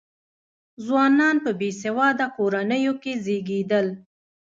ځوانان 0.85 1.35
په 1.45 1.51
بې 1.59 1.69
سواده 1.81 2.25
کورنیو 2.35 2.93
کې 3.03 3.13
زېږېدل. 3.23 3.87